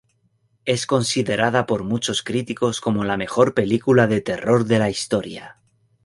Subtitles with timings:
[0.65, 5.61] Es considerada por muchos críticos como la mejor película de terror de la historia.